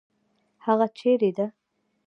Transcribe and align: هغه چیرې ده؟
هغه 0.65 0.87
چیرې 0.97 1.31
ده؟ 1.37 1.47